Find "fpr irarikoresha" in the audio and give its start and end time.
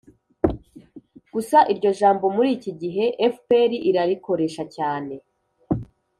3.33-4.63